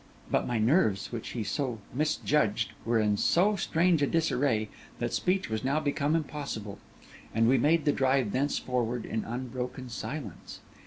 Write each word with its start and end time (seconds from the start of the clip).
But 0.31 0.47
my 0.47 0.57
nerves, 0.57 1.11
which 1.11 1.29
he 1.33 1.43
so 1.43 1.73
much 1.73 1.79
misjudged, 1.93 2.71
were 2.85 2.97
in 2.99 3.17
so 3.17 3.55
strange 3.55 4.01
a 4.01 4.07
disarray 4.07 4.67
that 4.97 5.13
speech 5.13 5.47
was 5.47 5.63
now 5.63 5.79
become 5.79 6.15
impossible; 6.15 6.79
and 7.35 7.47
we 7.47 7.59
made 7.59 7.85
the 7.85 7.91
drive 7.91 8.31
thenceforward 8.31 9.05
in 9.05 9.23
unbroken 9.23 9.89
silence. 9.89 10.61